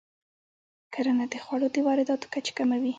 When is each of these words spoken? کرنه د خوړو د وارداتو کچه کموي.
کرنه 0.93 1.25
د 1.31 1.35
خوړو 1.43 1.67
د 1.75 1.77
وارداتو 1.87 2.25
کچه 2.33 2.51
کموي. 2.57 2.89